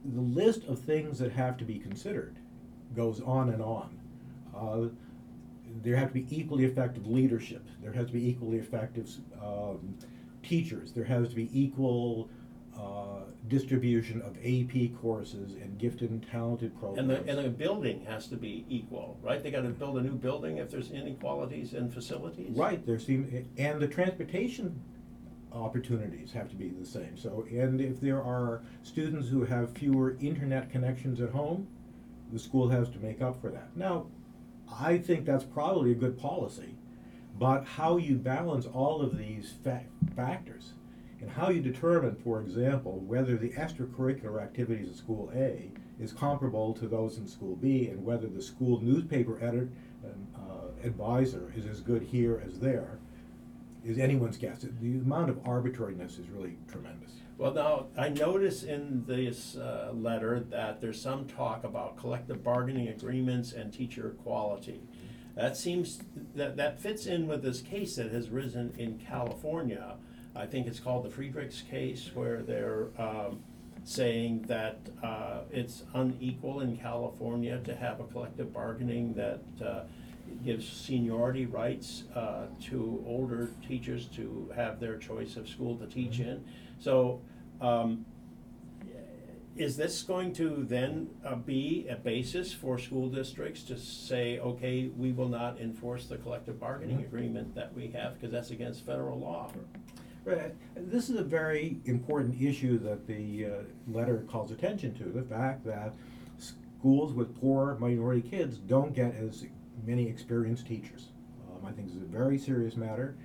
the 0.04 0.20
list 0.20 0.64
of 0.64 0.80
things 0.80 1.18
that 1.18 1.32
have 1.32 1.56
to 1.58 1.64
be 1.64 1.78
considered 1.78 2.36
goes 2.94 3.20
on 3.20 3.50
and 3.50 3.62
on. 3.62 3.98
Uh, 4.56 4.88
there 5.82 5.96
have 5.96 6.08
to 6.08 6.14
be 6.14 6.26
equally 6.30 6.64
effective 6.64 7.06
leadership. 7.06 7.66
There 7.82 7.92
has 7.92 8.06
to 8.06 8.12
be 8.12 8.28
equally 8.28 8.58
effective 8.58 9.10
um, 9.42 9.96
teachers. 10.42 10.92
There 10.92 11.04
has 11.04 11.28
to 11.30 11.34
be 11.34 11.48
equal 11.52 12.28
uh, 12.78 13.24
distribution 13.48 14.22
of 14.22 14.36
AP 14.38 15.00
courses 15.00 15.54
and 15.54 15.78
gifted 15.78 16.10
and 16.10 16.26
talented 16.30 16.72
And 16.72 16.80
programs. 16.80 17.08
the, 17.08 17.30
and 17.30 17.44
the 17.44 17.50
building 17.50 18.04
has 18.06 18.26
to 18.28 18.36
be 18.36 18.64
equal, 18.68 19.18
right? 19.22 19.42
They 19.42 19.50
gotta 19.50 19.68
build 19.68 19.98
a 19.98 20.02
new 20.02 20.14
building 20.14 20.58
if 20.58 20.70
there's 20.70 20.90
inequalities 20.90 21.74
in 21.74 21.90
facilities? 21.90 22.56
Right, 22.56 22.84
there 22.86 22.98
seem, 22.98 23.48
and 23.58 23.80
the 23.80 23.88
transportation 23.88 24.80
opportunities 25.52 26.32
have 26.32 26.48
to 26.50 26.56
be 26.56 26.68
the 26.68 26.84
same. 26.84 27.16
So, 27.16 27.46
and 27.50 27.80
if 27.80 28.00
there 28.00 28.22
are 28.22 28.62
students 28.82 29.28
who 29.28 29.44
have 29.44 29.72
fewer 29.72 30.16
internet 30.20 30.70
connections 30.70 31.20
at 31.20 31.30
home, 31.30 31.68
the 32.32 32.38
school 32.38 32.68
has 32.68 32.88
to 32.90 32.98
make 32.98 33.22
up 33.22 33.40
for 33.40 33.50
that. 33.50 33.76
Now, 33.76 34.06
I 34.72 34.98
think 34.98 35.24
that's 35.24 35.44
probably 35.44 35.92
a 35.92 35.96
good 35.96 36.18
policy, 36.18 36.76
but 37.38 37.64
how 37.64 37.96
you 37.96 38.16
balance 38.16 38.66
all 38.66 39.00
of 39.00 39.18
these 39.18 39.54
fa- 39.62 39.84
factors 40.16 40.72
and 41.20 41.30
how 41.30 41.48
you 41.48 41.60
determine, 41.60 42.16
for 42.16 42.40
example, 42.40 42.98
whether 43.00 43.36
the 43.36 43.50
extracurricular 43.50 44.42
activities 44.42 44.90
of 44.90 44.96
school 44.96 45.30
A 45.34 45.72
is 45.98 46.12
comparable 46.12 46.74
to 46.74 46.88
those 46.88 47.18
in 47.18 47.26
school 47.26 47.56
B 47.56 47.88
and 47.88 48.04
whether 48.04 48.26
the 48.26 48.42
school 48.42 48.80
newspaper 48.80 49.38
editor 49.42 49.70
um, 50.04 50.26
uh, 50.34 50.86
advisor 50.86 51.52
is 51.56 51.66
as 51.66 51.80
good 51.80 52.02
here 52.02 52.42
as 52.46 52.58
there 52.58 52.98
is 53.84 53.98
anyone's 53.98 54.36
guess. 54.36 54.66
The 54.80 54.94
amount 54.94 55.30
of 55.30 55.38
arbitrariness 55.46 56.18
is 56.18 56.28
really 56.30 56.56
tremendous. 56.68 57.12
Well, 57.36 57.52
now, 57.52 57.86
I 57.98 58.10
notice 58.10 58.62
in 58.62 59.04
this 59.06 59.56
uh, 59.56 59.90
letter 59.92 60.38
that 60.50 60.80
there's 60.80 61.02
some 61.02 61.26
talk 61.26 61.64
about 61.64 61.96
collective 61.96 62.44
bargaining 62.44 62.88
agreements 62.88 63.52
and 63.52 63.72
teacher 63.72 64.14
equality. 64.16 64.80
That 65.34 65.56
seems, 65.56 65.98
that, 66.36 66.56
that 66.56 66.80
fits 66.80 67.06
in 67.06 67.26
with 67.26 67.42
this 67.42 67.60
case 67.60 67.96
that 67.96 68.12
has 68.12 68.30
risen 68.30 68.72
in 68.78 68.98
California. 68.98 69.96
I 70.36 70.46
think 70.46 70.68
it's 70.68 70.78
called 70.78 71.04
the 71.04 71.10
Friedrichs 71.10 71.62
case, 71.68 72.12
where 72.14 72.42
they're 72.42 72.90
um, 72.98 73.42
saying 73.82 74.42
that 74.42 74.78
uh, 75.02 75.40
it's 75.50 75.82
unequal 75.92 76.60
in 76.60 76.76
California 76.76 77.58
to 77.64 77.74
have 77.74 77.98
a 77.98 78.04
collective 78.04 78.52
bargaining 78.52 79.12
that 79.14 79.42
uh, 79.64 79.80
gives 80.44 80.68
seniority 80.68 81.46
rights 81.46 82.04
uh, 82.14 82.46
to 82.62 83.02
older 83.06 83.50
teachers 83.66 84.06
to 84.06 84.52
have 84.54 84.80
their 84.80 84.96
choice 84.98 85.36
of 85.36 85.48
school 85.48 85.76
to 85.76 85.86
teach 85.86 86.20
in. 86.20 86.44
So, 86.78 87.20
um, 87.60 88.04
is 89.56 89.76
this 89.76 90.02
going 90.02 90.32
to 90.34 90.64
then 90.68 91.08
uh, 91.24 91.36
be 91.36 91.86
a 91.88 91.94
basis 91.94 92.52
for 92.52 92.76
school 92.76 93.08
districts 93.08 93.62
to 93.62 93.78
say, 93.78 94.40
okay, 94.40 94.90
we 94.96 95.12
will 95.12 95.28
not 95.28 95.60
enforce 95.60 96.06
the 96.06 96.16
collective 96.16 96.58
bargaining 96.58 96.98
Mhm. 96.98 97.04
agreement 97.06 97.54
that 97.54 97.72
we 97.72 97.86
have, 97.88 98.14
because 98.14 98.32
that's 98.32 98.50
against 98.50 98.84
federal 98.84 99.18
law? 99.20 99.52
Right. 100.24 100.54
This 100.74 101.08
is 101.08 101.16
a 101.20 101.22
very 101.22 101.78
important 101.84 102.40
issue 102.40 102.78
that 102.78 103.06
the 103.06 103.46
uh, 103.46 103.50
letter 103.86 104.24
calls 104.26 104.50
attention 104.50 104.92
to, 104.94 105.04
the 105.04 105.22
fact 105.22 105.64
that 105.66 105.94
schools 106.38 107.12
with 107.12 107.38
poor 107.40 107.76
minority 107.78 108.28
kids 108.28 108.58
don't 108.58 108.92
get 108.92 109.14
as 109.14 109.46
many 109.84 110.08
experienced 110.08 110.66
teachers. 110.66 111.08
Um, 111.48 111.66
I 111.66 111.72
think 111.72 111.88
this 111.88 111.96
is 111.96 112.02
a 112.02 112.06
very 112.06 112.38
serious 112.38 112.76
matter, 112.76 113.16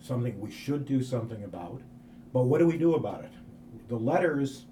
something 0.00 0.38
we 0.40 0.50
should 0.50 0.84
do 0.84 1.02
something 1.02 1.44
about. 1.44 1.82
But 2.32 2.44
what 2.44 2.58
do 2.58 2.66
we 2.66 2.78
do 2.78 2.94
about 2.94 3.24
it? 3.24 3.32
The 3.88 3.96
letter's 3.96 4.66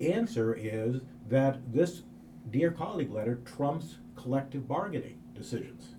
answer 0.00 0.54
is 0.54 1.02
that 1.28 1.72
this 1.72 2.02
dear 2.50 2.70
colleague 2.70 3.12
letter 3.12 3.40
trumps 3.44 3.98
collective 4.16 4.66
bargaining 4.66 5.18
decisions. 5.34 5.94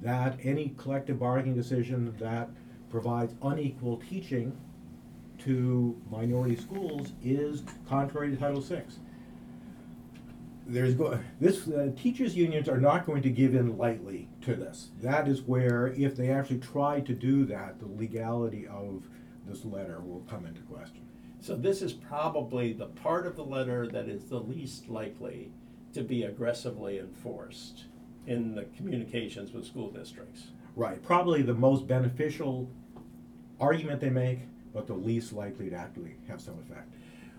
That 0.00 0.38
any 0.42 0.74
collective 0.76 1.18
bargaining 1.18 1.54
decision 1.54 2.14
that 2.18 2.50
provides 2.90 3.34
unequal 3.42 3.98
teaching 4.08 4.56
to 5.38 6.00
minority 6.10 6.56
schools 6.56 7.12
is 7.22 7.62
contrary 7.88 8.30
to 8.30 8.36
Title 8.36 8.60
VI. 8.60 8.82
There's 10.66 10.94
go, 10.94 11.18
this, 11.40 11.66
uh, 11.68 11.90
teachers' 11.96 12.36
unions 12.36 12.68
are 12.68 12.80
not 12.80 13.04
going 13.04 13.22
to 13.22 13.30
give 13.30 13.54
in 13.54 13.76
lightly 13.76 14.28
to 14.42 14.54
this. 14.54 14.90
That 15.02 15.26
is 15.26 15.42
where, 15.42 15.88
if 15.88 16.16
they 16.16 16.30
actually 16.30 16.60
try 16.60 17.00
to 17.00 17.14
do 17.14 17.44
that, 17.46 17.80
the 17.80 17.86
legality 17.86 18.66
of 18.66 19.02
this 19.46 19.64
letter 19.64 20.00
will 20.00 20.24
come 20.30 20.46
into 20.46 20.60
question. 20.62 21.02
So 21.40 21.56
this 21.56 21.82
is 21.82 21.92
probably 21.92 22.72
the 22.72 22.86
part 22.86 23.26
of 23.26 23.34
the 23.34 23.44
letter 23.44 23.88
that 23.88 24.08
is 24.08 24.26
the 24.26 24.38
least 24.38 24.88
likely 24.88 25.50
to 25.92 26.02
be 26.02 26.22
aggressively 26.22 27.00
enforced 27.00 27.86
in 28.26 28.54
the 28.54 28.64
communications 28.76 29.52
with 29.52 29.66
school 29.66 29.90
districts. 29.90 30.48
Right, 30.76 31.02
probably 31.02 31.42
the 31.42 31.54
most 31.54 31.88
beneficial 31.88 32.70
argument 33.60 34.00
they 34.00 34.10
make, 34.10 34.40
but 34.72 34.86
the 34.86 34.94
least 34.94 35.32
likely 35.32 35.68
to 35.70 35.76
actually 35.76 36.14
have 36.28 36.40
some 36.40 36.58
effect. 36.60 36.94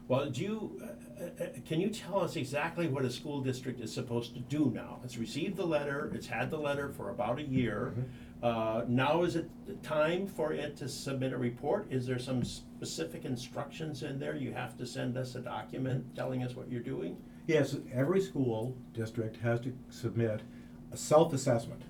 Well, 0.08 0.30
do 0.30 0.42
you, 0.42 0.82
uh, 0.84 0.86
uh, 1.24 1.44
uh, 1.44 1.48
can 1.66 1.80
you 1.80 1.90
tell 1.90 2.20
us 2.20 2.36
exactly 2.36 2.88
what 2.88 3.06
a 3.06 3.10
school 3.10 3.42
district 3.42 3.80
is 3.80 3.94
supposed 3.94 4.34
to 4.34 4.42
do 4.42 4.72
now? 4.74 5.00
It's 5.04 5.18
received 5.18 5.56
the 5.56 5.66
letter, 5.66 6.12
it's 6.14 6.28
had 6.28 6.50
the 6.52 6.58
letter 6.58 6.90
for 6.90 7.10
about 7.10 7.40
a 7.40 7.44
year. 7.44 7.94
Mhm. 7.96 8.04
Uh, 8.44 8.84
Now 8.90 9.24
is 9.24 9.38
it 9.38 9.50
the 9.66 9.76
time 9.76 10.28
for 10.28 10.52
it 10.52 10.76
to 10.78 10.90
submit 10.90 11.32
a 11.32 11.38
report? 11.38 11.88
Is 11.90 12.06
there 12.06 12.20
some 12.20 12.44
specific 12.44 13.24
instructions 13.24 14.04
in 14.04 14.20
there? 14.20 14.36
You 14.36 14.52
have 14.52 14.78
to 14.78 14.86
send 14.86 15.16
us 15.18 15.36
a 15.36 15.40
document 15.40 16.14
telling 16.16 16.44
us 16.44 16.54
what 16.54 16.70
you're 16.70 16.82
doing? 16.82 17.16
Yes, 17.48 17.78
every 17.94 18.20
school 18.20 18.76
district 18.94 19.38
has 19.38 19.62
to 19.62 19.74
submit 19.90 20.42
a 20.92 20.98
self-assessment 20.98 21.84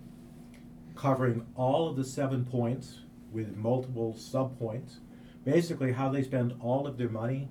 covering 0.95 1.45
all 1.55 1.89
of 1.89 1.95
the 1.95 2.03
seven 2.03 2.45
points 2.45 2.99
with 3.31 3.57
multiple 3.57 4.13
sub-points. 4.13 4.99
Basically, 5.43 5.91
how 5.93 6.09
they 6.09 6.21
spend 6.21 6.53
all 6.61 6.85
of 6.85 6.97
their 6.97 7.09
money, 7.09 7.49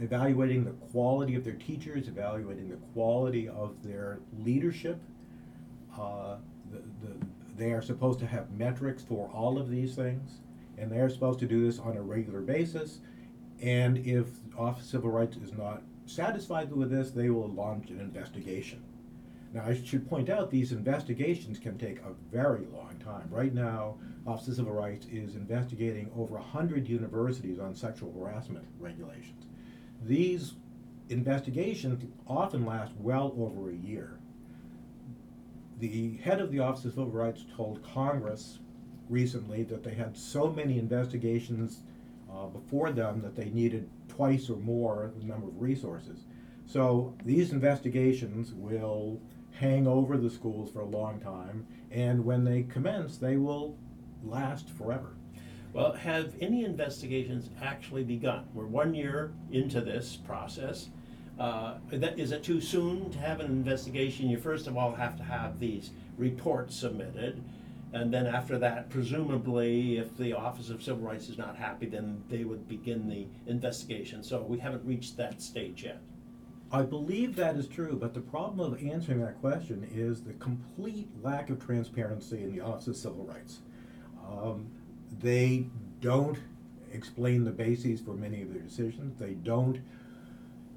evaluating 0.00 0.64
the 0.64 0.70
quality 0.70 1.34
of 1.34 1.44
their 1.44 1.54
teachers, 1.54 2.08
evaluating 2.08 2.68
the 2.68 2.76
quality 2.92 3.48
of 3.48 3.82
their 3.82 4.20
leadership. 4.38 5.00
Uh, 5.98 6.36
the, 6.70 6.78
the, 7.06 7.26
they 7.56 7.72
are 7.72 7.82
supposed 7.82 8.18
to 8.20 8.26
have 8.26 8.50
metrics 8.52 9.02
for 9.02 9.28
all 9.34 9.58
of 9.58 9.68
these 9.68 9.94
things, 9.94 10.38
and 10.76 10.90
they're 10.90 11.10
supposed 11.10 11.40
to 11.40 11.46
do 11.46 11.64
this 11.66 11.78
on 11.78 11.96
a 11.96 12.02
regular 12.02 12.40
basis. 12.40 13.00
And 13.60 13.98
if 13.98 14.26
Office 14.56 14.84
of 14.84 14.90
Civil 14.90 15.10
Rights 15.10 15.36
is 15.36 15.52
not 15.52 15.82
satisfied 16.06 16.72
with 16.72 16.90
this, 16.90 17.10
they 17.10 17.30
will 17.30 17.48
launch 17.48 17.90
an 17.90 18.00
investigation. 18.00 18.82
Now, 19.52 19.64
I 19.66 19.74
should 19.74 20.08
point 20.08 20.28
out 20.28 20.50
these 20.50 20.72
investigations 20.72 21.58
can 21.58 21.78
take 21.78 22.00
a 22.00 22.12
very 22.30 22.66
long 22.66 22.96
time. 23.02 23.28
Right 23.30 23.54
now, 23.54 23.96
Office 24.26 24.48
of 24.48 24.56
Civil 24.56 24.74
Rights 24.74 25.06
is 25.10 25.36
investigating 25.36 26.10
over 26.16 26.34
100 26.34 26.86
universities 26.86 27.58
on 27.58 27.74
sexual 27.74 28.12
harassment 28.12 28.66
regulations. 28.78 29.46
These 30.02 30.54
investigations 31.08 32.04
often 32.26 32.64
last 32.64 32.92
well 32.98 33.34
over 33.38 33.70
a 33.70 33.74
year. 33.74 34.18
The 35.80 36.16
head 36.18 36.40
of 36.40 36.50
the 36.50 36.60
Office 36.60 36.84
of 36.84 36.92
Civil 36.92 37.06
Rights 37.06 37.44
told 37.56 37.82
Congress 37.82 38.58
recently 39.08 39.62
that 39.64 39.82
they 39.82 39.94
had 39.94 40.16
so 40.16 40.50
many 40.50 40.78
investigations 40.78 41.82
uh, 42.32 42.46
before 42.46 42.90
them 42.92 43.22
that 43.22 43.34
they 43.34 43.50
needed 43.50 43.88
twice 44.08 44.50
or 44.50 44.56
more 44.56 45.12
the 45.18 45.24
number 45.24 45.48
of 45.48 45.60
resources. 45.60 46.24
So 46.66 47.14
these 47.24 47.52
investigations 47.52 48.52
will 48.52 49.20
hang 49.52 49.86
over 49.86 50.16
the 50.16 50.30
schools 50.30 50.70
for 50.70 50.80
a 50.80 50.86
long 50.86 51.20
time, 51.20 51.66
and 51.90 52.24
when 52.24 52.44
they 52.44 52.64
commence, 52.64 53.16
they 53.16 53.36
will 53.36 53.76
last 54.22 54.68
forever. 54.70 55.17
Well, 55.72 55.92
have 55.92 56.34
any 56.40 56.64
investigations 56.64 57.50
actually 57.62 58.04
begun? 58.04 58.46
We're 58.54 58.66
one 58.66 58.94
year 58.94 59.32
into 59.52 59.80
this 59.80 60.16
process. 60.16 60.88
Uh, 61.38 61.74
that, 61.92 62.18
is 62.18 62.32
it 62.32 62.42
too 62.42 62.60
soon 62.60 63.10
to 63.10 63.18
have 63.18 63.40
an 63.40 63.46
investigation? 63.46 64.28
You 64.28 64.38
first 64.38 64.66
of 64.66 64.76
all 64.76 64.92
have 64.94 65.16
to 65.18 65.22
have 65.22 65.60
these 65.60 65.90
reports 66.16 66.74
submitted. 66.74 67.42
And 67.92 68.12
then 68.12 68.26
after 68.26 68.58
that, 68.58 68.90
presumably, 68.90 69.98
if 69.98 70.16
the 70.16 70.34
Office 70.34 70.68
of 70.68 70.82
Civil 70.82 71.06
Rights 71.06 71.28
is 71.28 71.38
not 71.38 71.56
happy, 71.56 71.86
then 71.86 72.22
they 72.28 72.44
would 72.44 72.68
begin 72.68 73.08
the 73.08 73.26
investigation. 73.50 74.22
So 74.22 74.42
we 74.42 74.58
haven't 74.58 74.84
reached 74.84 75.16
that 75.16 75.40
stage 75.40 75.84
yet. 75.84 76.00
I 76.70 76.82
believe 76.82 77.34
that 77.36 77.56
is 77.56 77.66
true, 77.66 77.96
but 77.98 78.12
the 78.12 78.20
problem 78.20 78.60
of 78.60 78.82
answering 78.82 79.20
that 79.20 79.40
question 79.40 79.88
is 79.94 80.22
the 80.22 80.34
complete 80.34 81.08
lack 81.22 81.48
of 81.48 81.64
transparency 81.64 82.42
in 82.42 82.54
the 82.54 82.60
Office 82.60 82.88
of 82.88 82.96
Civil 82.96 83.24
Rights. 83.24 83.60
Um, 84.30 84.66
they 85.20 85.66
don't 86.00 86.38
explain 86.92 87.44
the 87.44 87.50
bases 87.50 88.00
for 88.00 88.12
many 88.14 88.42
of 88.42 88.52
their 88.52 88.62
decisions. 88.62 89.18
They 89.18 89.34
don't 89.34 89.80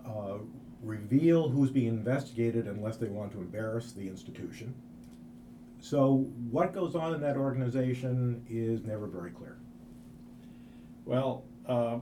uh, 0.06 0.38
reveal 0.84 1.50
who's 1.50 1.70
being 1.70 1.88
investigated 1.88 2.68
unless 2.68 2.98
they 2.98 3.08
want 3.08 3.32
to 3.34 3.40
embarrass 3.40 3.92
the 3.92 4.08
institution. 4.08 4.74
So, 5.80 6.28
what 6.52 6.74
goes 6.74 6.96
on 6.96 7.14
in 7.16 7.22
that 7.22 7.38
organization 7.38 8.46
is 8.50 8.84
never 8.84 9.08
very 9.08 9.32
clear. 9.32 9.58
Well, 11.06 11.44
uh, 11.68 12.00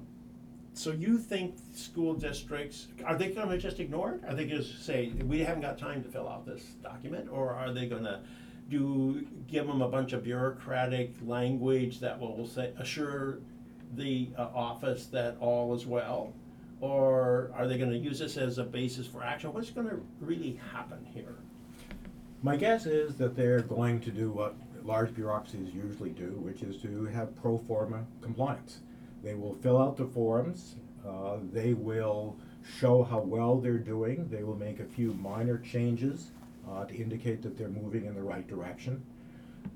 so 0.73 0.91
you 0.91 1.17
think 1.17 1.55
school 1.73 2.13
districts 2.13 2.87
are 3.05 3.17
they 3.17 3.31
going 3.31 3.49
to 3.49 3.57
just 3.57 3.79
ignore 3.79 4.11
it? 4.13 4.21
Are 4.27 4.33
they 4.33 4.45
going 4.45 4.61
to 4.61 4.67
say 4.67 5.11
we 5.23 5.39
haven't 5.39 5.61
got 5.61 5.77
time 5.77 6.03
to 6.03 6.09
fill 6.09 6.27
out 6.27 6.45
this 6.45 6.63
document, 6.83 7.29
or 7.31 7.53
are 7.53 7.73
they 7.73 7.87
going 7.87 8.03
to 8.03 8.19
do 8.69 9.25
give 9.47 9.67
them 9.67 9.81
a 9.81 9.87
bunch 9.87 10.13
of 10.13 10.23
bureaucratic 10.23 11.13
language 11.25 11.99
that 11.99 12.19
will 12.19 12.47
say 12.47 12.71
assure 12.77 13.39
the 13.95 14.29
uh, 14.37 14.47
office 14.53 15.07
that 15.07 15.35
all 15.39 15.73
is 15.73 15.85
well, 15.85 16.33
or 16.79 17.51
are 17.55 17.67
they 17.67 17.77
going 17.77 17.89
to 17.89 17.97
use 17.97 18.19
this 18.19 18.37
as 18.37 18.57
a 18.57 18.63
basis 18.63 19.07
for 19.07 19.23
action? 19.23 19.51
What's 19.51 19.71
going 19.71 19.89
to 19.89 19.99
really 20.19 20.59
happen 20.71 21.05
here? 21.13 21.35
My 22.41 22.55
guess 22.55 22.85
is 22.85 23.15
that 23.15 23.35
they're 23.35 23.61
going 23.61 23.99
to 24.01 24.11
do 24.11 24.31
what 24.31 24.55
large 24.83 25.13
bureaucracies 25.13 25.73
usually 25.73 26.11
do, 26.11 26.39
which 26.41 26.61
is 26.61 26.81
to 26.83 27.05
have 27.07 27.35
pro 27.35 27.57
forma 27.67 28.05
compliance. 28.21 28.79
They 29.23 29.33
will 29.33 29.55
fill 29.55 29.81
out 29.81 29.97
the 29.97 30.05
forms, 30.05 30.75
uh, 31.05 31.37
they 31.51 31.73
will 31.73 32.37
show 32.79 33.03
how 33.03 33.19
well 33.19 33.57
they're 33.57 33.77
doing, 33.77 34.29
they 34.29 34.43
will 34.43 34.55
make 34.55 34.79
a 34.79 34.85
few 34.85 35.13
minor 35.15 35.57
changes 35.57 36.31
uh, 36.67 36.85
to 36.85 36.95
indicate 36.95 37.41
that 37.43 37.57
they're 37.57 37.69
moving 37.69 38.05
in 38.05 38.15
the 38.15 38.21
right 38.21 38.47
direction. 38.47 39.03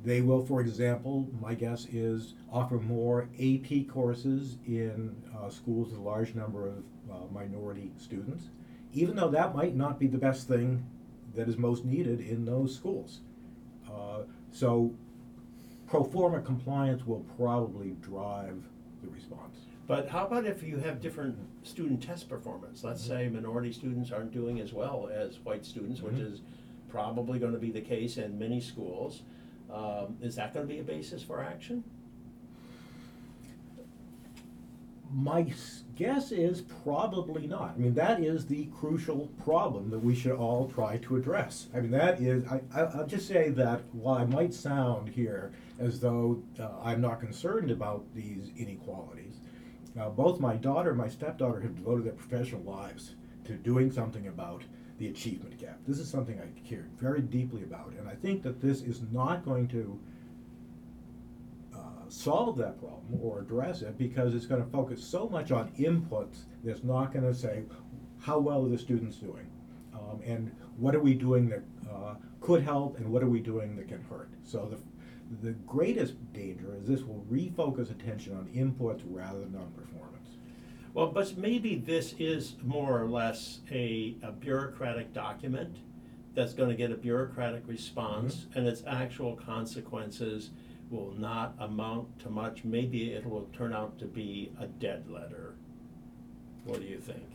They 0.04 0.22
will, 0.22 0.46
for 0.46 0.60
example, 0.62 1.30
my 1.42 1.54
guess 1.54 1.86
is 1.86 2.34
offer 2.52 2.76
more 2.80 3.30
AP 3.40 3.88
courses 3.88 4.58
in 4.66 5.16
uh, 5.38 5.50
schools 5.50 5.90
with 5.90 6.00
a 6.00 6.02
large 6.02 6.36
number 6.36 6.68
of 6.68 6.84
uh, 7.12 7.16
minority 7.32 7.92
students, 7.98 8.50
even 8.94 9.16
though 9.16 9.30
that 9.30 9.56
might 9.56 9.76
not 9.76 10.00
be 10.00 10.08
the 10.08 10.18
best 10.18 10.48
thing 10.48 10.86
that 11.36 11.48
is 11.48 11.58
most 11.58 11.86
needed 11.86 12.20
in 12.20 12.46
those 12.46 12.76
schools. 12.76 13.22
Uh, 13.90 14.24
so, 14.52 14.94
pro 15.88 16.04
forma 16.04 16.42
compliance 16.42 17.06
will 17.06 17.26
probably 17.38 17.92
drive 18.02 18.62
the 19.02 19.10
response. 19.10 19.66
But 19.88 20.10
how 20.10 20.26
about 20.28 20.46
if 20.46 20.64
you 20.64 20.78
have 20.78 21.02
different 21.02 21.38
student 21.64 22.02
test 22.02 22.30
performance? 22.30 22.84
Let's 22.84 23.04
say 23.04 23.28
minority 23.28 23.72
students 23.74 24.12
aren't 24.12 24.32
doing 24.32 24.60
as 24.60 24.74
well 24.74 25.10
as 25.14 25.40
white 25.40 25.66
students, 25.66 26.02
which 26.02 26.16
Mhm. 26.16 26.32
is 26.32 26.42
probably 26.94 27.40
going 27.40 27.54
to 27.54 27.60
be 27.60 27.72
the 27.72 27.82
case 27.82 28.18
in 28.18 28.38
many 28.38 28.62
schools. 28.62 29.24
Um, 29.74 30.16
is 30.22 30.36
that 30.36 30.54
going 30.54 30.68
to 30.68 30.72
be 30.72 30.80
a 30.80 30.84
basis 30.84 31.24
for 31.24 31.44
action? 31.44 31.84
My 35.12 35.52
guess 35.96 36.32
is 36.32 36.62
probably 36.84 37.48
not. 37.48 37.74
I 37.76 37.80
mean, 37.80 37.96
that 37.96 38.20
is 38.20 38.46
the 38.46 38.66
crucial 38.80 39.32
problem 39.44 39.90
that 39.90 40.00
we 40.00 40.14
should 40.16 40.34
all 40.34 40.70
try 40.70 40.98
to 40.98 41.16
address. 41.16 41.68
I 41.74 41.82
mean, 41.82 41.92
that 41.92 42.20
is, 42.22 42.46
I, 42.48 42.62
I, 42.76 42.82
I'll 42.82 43.08
just 43.08 43.28
say 43.28 43.50
that 43.50 43.82
while 43.92 44.20
I 44.20 44.26
might 44.26 44.54
sound 44.54 45.10
here 45.10 45.52
as 45.80 46.00
though 46.00 46.44
uh, 46.60 46.70
I'm 46.84 47.02
not 47.02 47.20
concerned 47.20 47.72
about 47.72 48.04
these 48.14 48.52
inequalities, 48.56 49.38
uh, 50.00 50.10
both 50.10 50.40
my 50.40 50.56
daughter 50.56 50.90
and 50.90 50.98
my 51.00 51.10
stepdaughter 51.10 51.62
have 51.62 51.76
devoted 51.76 52.06
their 52.06 52.14
professional 52.14 52.62
lives 52.62 53.16
to 53.46 53.54
doing 53.54 53.92
something 53.92 54.28
about 54.28 54.64
the 55.04 55.10
achievement 55.10 55.58
gap. 55.60 55.80
This 55.86 56.00
is 56.00 56.10
something 56.10 56.40
I 56.40 56.68
care 56.68 56.88
very 56.98 57.22
deeply 57.22 57.64
about, 57.64 57.92
and 58.00 58.08
I 58.08 58.16
think 58.16 58.42
that 58.44 58.62
this 58.62 58.82
is 58.82 59.02
not 59.12 59.44
going 59.44 59.68
to 59.70 60.00
uh, 61.76 61.78
solve 62.08 62.58
that 62.60 62.80
problem 62.80 63.20
or 63.22 63.40
address 63.40 63.82
it 63.82 63.98
because 63.98 64.34
it's 64.34 64.46
going 64.46 64.64
to 64.64 64.70
focus 64.70 65.04
so 65.04 65.28
much 65.28 65.52
on 65.52 65.70
inputs 65.72 66.46
that 66.64 66.72
it's 66.72 66.84
not 66.84 67.12
going 67.12 67.26
to 67.26 67.34
say 67.34 67.64
how 68.22 68.40
well 68.40 68.66
are 68.66 68.70
the 68.70 68.78
students 68.78 69.18
doing 69.18 69.50
um, 69.94 70.22
and 70.26 70.56
what 70.78 70.96
are 70.96 71.02
we 71.02 71.14
doing 71.14 71.50
that 71.50 71.64
uh, 71.92 72.16
could 72.40 72.64
help 72.64 72.98
and 72.98 73.06
what 73.12 73.22
are 73.22 73.30
we 73.30 73.42
doing 73.42 73.76
that 73.76 73.90
can 73.90 74.02
hurt. 74.04 74.30
So 74.44 74.68
the 74.70 74.78
the 75.42 75.54
greatest 75.66 76.14
danger 76.32 76.76
is 76.80 76.88
this 76.88 77.02
will 77.02 77.26
refocus 77.30 77.90
attention 77.90 78.38
on 78.38 78.46
inputs 78.50 79.02
rather 79.06 79.40
than 79.40 79.56
on 79.56 79.72
performance. 79.72 80.13
Well, 80.94 81.08
but 81.08 81.36
maybe 81.38 81.76
this 81.76 82.14
is 82.20 82.56
more 82.64 83.02
or 83.02 83.08
less 83.08 83.62
a, 83.72 84.16
a 84.22 84.32
bureaucratic 84.32 85.12
document 85.12 85.78
that's 86.36 86.54
going 86.54 86.70
to 86.70 86.76
get 86.76 86.92
a 86.92 86.96
bureaucratic 86.96 87.64
response, 87.68 88.36
mm-hmm. 88.36 88.60
and 88.60 88.68
its 88.68 88.84
actual 88.86 89.36
consequences 89.36 90.52
will 90.92 91.14
not 91.18 91.56
amount 91.60 92.20
to 92.20 92.30
much. 92.30 92.64
Maybe 92.64 93.12
it 93.12 93.26
will 93.26 93.50
turn 93.58 93.74
out 93.74 93.98
to 94.00 94.06
be 94.06 94.52
a 94.60 94.68
dead 94.68 95.10
letter. 95.10 95.56
What 96.66 96.80
do 96.80 96.86
you 96.86 97.00
think? 97.00 97.28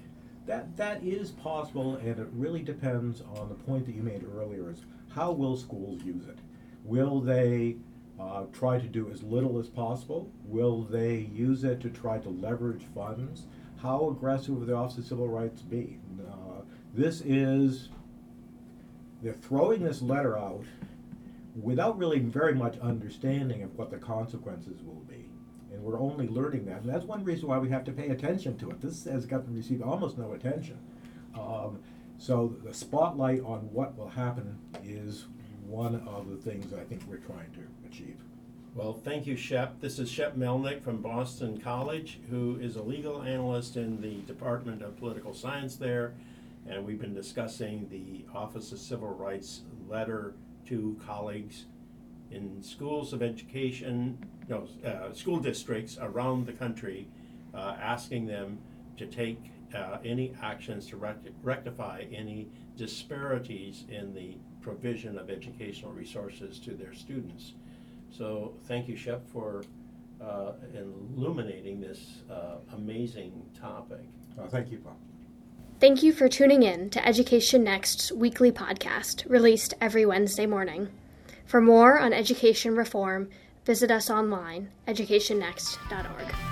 That 0.46 0.76
that 0.76 1.02
is 1.02 1.32
possible, 1.32 1.96
and 1.96 2.18
it 2.18 2.28
really 2.32 2.62
depends 2.62 3.22
on 3.34 3.48
the 3.48 3.54
point 3.54 3.86
that 3.86 3.94
you 3.94 4.02
made 4.02 4.24
earlier: 4.24 4.70
is 4.70 4.84
how 5.10 5.32
will 5.32 5.56
schools 5.56 6.02
use 6.04 6.26
it? 6.26 6.38
Will 6.84 7.20
they 7.20 7.76
uh, 8.20 8.44
try 8.52 8.78
to 8.78 8.86
do 8.86 9.10
as 9.10 9.22
little 9.22 9.58
as 9.58 9.68
possible? 9.68 10.30
Will 10.44 10.82
they 10.82 11.30
use 11.32 11.64
it 11.64 11.80
to 11.80 11.90
try 11.90 12.18
to 12.18 12.28
leverage 12.28 12.84
funds? 12.94 13.44
How 13.80 14.10
aggressive 14.10 14.56
will 14.56 14.66
the 14.66 14.74
Office 14.74 14.98
of 14.98 15.06
Civil 15.06 15.28
Rights 15.28 15.62
be? 15.62 15.98
Uh, 16.20 16.62
this 16.94 17.20
is 17.20 17.90
they're 19.22 19.32
throwing 19.32 19.82
this 19.82 20.02
letter 20.02 20.36
out 20.38 20.64
without 21.60 21.98
really 21.98 22.18
very 22.18 22.54
much 22.54 22.78
understanding 22.78 23.62
of 23.62 23.76
what 23.76 23.90
the 23.90 23.96
consequences 23.96 24.82
will 24.82 25.02
be. 25.08 25.28
And 25.72 25.82
we're 25.82 26.00
only 26.00 26.28
learning 26.28 26.66
that. 26.66 26.82
And 26.82 26.88
that's 26.92 27.04
one 27.04 27.24
reason 27.24 27.48
why 27.48 27.58
we 27.58 27.68
have 27.70 27.84
to 27.84 27.92
pay 27.92 28.08
attention 28.08 28.56
to 28.58 28.70
it. 28.70 28.80
This 28.80 29.04
has 29.04 29.26
gotten 29.26 29.54
received 29.54 29.82
almost 29.82 30.18
no 30.18 30.32
attention. 30.32 30.78
Um, 31.34 31.80
so 32.16 32.56
the 32.64 32.72
spotlight 32.72 33.42
on 33.42 33.60
what 33.72 33.96
will 33.96 34.08
happen 34.08 34.58
is 34.84 35.26
one 35.68 35.96
of 36.06 36.30
the 36.30 36.36
things 36.36 36.72
I 36.72 36.82
think 36.84 37.02
we're 37.08 37.18
trying 37.18 37.50
to 37.52 37.88
achieve. 37.88 38.16
Well, 38.74 38.94
thank 38.94 39.26
you, 39.26 39.36
Shep. 39.36 39.80
This 39.80 39.98
is 39.98 40.10
Shep 40.10 40.36
Melnick 40.36 40.82
from 40.82 41.02
Boston 41.02 41.58
College, 41.58 42.20
who 42.30 42.58
is 42.60 42.76
a 42.76 42.82
legal 42.82 43.22
analyst 43.22 43.76
in 43.76 44.00
the 44.00 44.22
Department 44.22 44.82
of 44.82 44.96
Political 44.96 45.34
Science 45.34 45.76
there. 45.76 46.14
And 46.66 46.86
we've 46.86 47.00
been 47.00 47.14
discussing 47.14 47.88
the 47.90 48.24
Office 48.34 48.72
of 48.72 48.78
Civil 48.78 49.08
Rights 49.08 49.62
letter 49.88 50.34
to 50.66 50.98
colleagues 51.04 51.66
in 52.30 52.62
schools 52.62 53.12
of 53.12 53.22
education, 53.22 54.18
no, 54.48 54.68
uh, 54.84 55.12
school 55.12 55.38
districts 55.38 55.98
around 56.00 56.46
the 56.46 56.52
country, 56.52 57.08
uh, 57.54 57.76
asking 57.80 58.26
them 58.26 58.58
to 58.96 59.06
take 59.06 59.40
uh, 59.74 59.98
any 60.04 60.34
actions 60.42 60.86
to 60.86 60.96
rect- 60.96 61.28
rectify 61.42 62.04
any 62.12 62.48
disparities 62.78 63.84
in 63.90 64.14
the 64.14 64.36
provision 64.62 65.18
of 65.18 65.28
educational 65.28 65.92
resources 65.92 66.58
to 66.60 66.70
their 66.70 66.94
students. 66.94 67.54
So 68.10 68.54
thank 68.64 68.88
you, 68.88 68.96
Shep, 68.96 69.28
for 69.28 69.64
uh, 70.20 70.52
illuminating 70.74 71.80
this 71.80 72.22
uh, 72.30 72.56
amazing 72.74 73.42
topic. 73.60 74.06
Uh, 74.38 74.48
thank 74.48 74.70
you, 74.70 74.78
Paul. 74.78 74.96
Thank 75.80 76.02
you 76.02 76.12
for 76.12 76.28
tuning 76.28 76.62
in 76.62 76.90
to 76.90 77.06
Education 77.06 77.64
Next's 77.64 78.10
weekly 78.10 78.50
podcast, 78.50 79.28
released 79.28 79.74
every 79.80 80.04
Wednesday 80.04 80.46
morning. 80.46 80.88
For 81.44 81.60
more 81.60 81.98
on 81.98 82.12
education 82.12 82.74
reform, 82.74 83.30
visit 83.64 83.90
us 83.90 84.10
online, 84.10 84.70
educationnext.org. 84.88 86.47